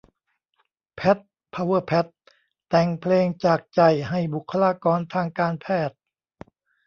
[0.95, 1.17] แพท
[1.53, 2.05] พาวเวอร์แพท
[2.69, 5.97] แต่งเพลงจากใจให้บุคลากรทางการแพทย์